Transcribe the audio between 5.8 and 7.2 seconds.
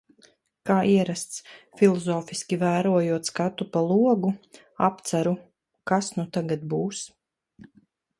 kas nu tagad būs?